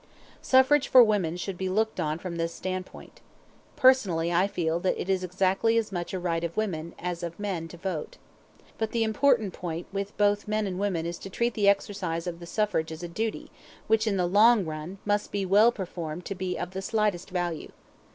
Suffrage 0.41 0.87
for 0.87 1.03
women 1.03 1.37
should 1.37 1.59
be 1.59 1.69
looked 1.69 1.99
on 1.99 2.17
from 2.17 2.37
this 2.37 2.51
standpoint. 2.55 3.21
Personally 3.75 4.33
I 4.33 4.47
feel 4.47 4.79
that 4.79 4.99
it 4.99 5.09
is 5.11 5.23
exactly 5.23 5.77
as 5.77 5.91
much 5.91 6.11
a 6.11 6.17
"right" 6.17 6.43
of 6.43 6.57
women 6.57 6.95
as 6.97 7.21
of 7.21 7.39
men 7.39 7.67
to 7.67 7.77
vote. 7.77 8.17
But 8.79 8.93
the 8.93 9.03
important 9.03 9.53
point 9.53 9.85
with 9.93 10.17
both 10.17 10.47
men 10.47 10.65
and 10.65 10.79
women 10.79 11.05
is 11.05 11.19
to 11.19 11.29
treat 11.29 11.53
the 11.53 11.69
exercise 11.69 12.25
of 12.25 12.39
the 12.39 12.47
suffrage 12.47 12.91
as 12.91 13.03
a 13.03 13.07
duty, 13.07 13.51
which, 13.85 14.07
in 14.07 14.17
the 14.17 14.25
long 14.25 14.65
run, 14.65 14.97
must 15.05 15.31
be 15.31 15.45
well 15.45 15.71
performed 15.71 16.25
to 16.25 16.33
be 16.33 16.57
of 16.57 16.71
the 16.71 16.81
slightest 16.81 17.29
value. 17.29 17.71